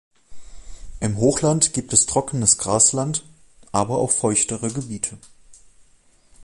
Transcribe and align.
Im 0.99 1.17
Hochland 1.17 1.73
gibt 1.73 1.93
es 1.93 2.07
trockenes 2.07 2.57
Grasland, 2.57 3.23
aber 3.71 3.99
auch 3.99 4.09
feuchtere 4.09 4.71
Gebiete. 4.73 5.15